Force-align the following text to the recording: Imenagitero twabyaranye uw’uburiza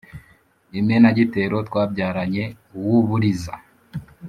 Imenagitero 0.79 1.55
twabyaranye 1.67 2.45
uw’uburiza 2.77 3.53